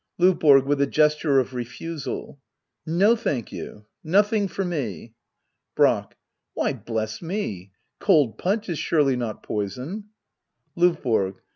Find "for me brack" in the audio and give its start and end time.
4.47-6.17